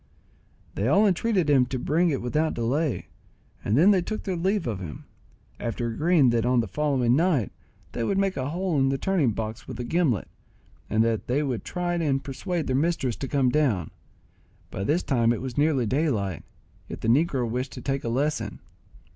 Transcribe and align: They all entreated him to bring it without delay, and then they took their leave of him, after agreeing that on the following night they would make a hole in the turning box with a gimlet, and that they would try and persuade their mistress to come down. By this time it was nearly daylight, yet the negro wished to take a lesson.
They 0.73 0.87
all 0.87 1.05
entreated 1.05 1.47
him 1.47 1.67
to 1.67 1.77
bring 1.77 2.09
it 2.09 2.23
without 2.23 2.55
delay, 2.55 3.09
and 3.63 3.77
then 3.77 3.91
they 3.91 4.01
took 4.01 4.23
their 4.23 4.35
leave 4.35 4.65
of 4.65 4.79
him, 4.79 5.05
after 5.59 5.85
agreeing 5.89 6.31
that 6.31 6.43
on 6.43 6.59
the 6.59 6.67
following 6.67 7.15
night 7.15 7.51
they 7.91 8.03
would 8.03 8.17
make 8.17 8.35
a 8.35 8.49
hole 8.49 8.79
in 8.79 8.89
the 8.89 8.97
turning 8.97 9.29
box 9.33 9.67
with 9.67 9.79
a 9.79 9.83
gimlet, 9.83 10.27
and 10.89 11.03
that 11.03 11.27
they 11.27 11.43
would 11.43 11.63
try 11.63 11.93
and 11.93 12.23
persuade 12.23 12.65
their 12.65 12.75
mistress 12.75 13.15
to 13.17 13.27
come 13.27 13.49
down. 13.51 13.91
By 14.71 14.85
this 14.85 15.03
time 15.03 15.31
it 15.31 15.39
was 15.39 15.55
nearly 15.55 15.85
daylight, 15.85 16.41
yet 16.89 17.01
the 17.01 17.07
negro 17.07 17.47
wished 17.47 17.71
to 17.73 17.81
take 17.83 18.03
a 18.03 18.09
lesson. 18.09 18.59